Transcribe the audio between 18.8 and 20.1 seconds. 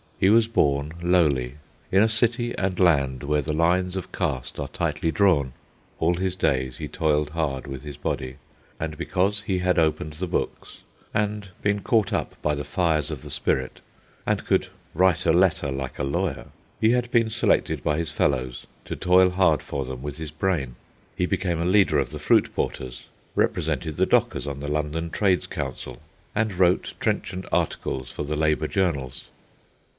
to toil hard for them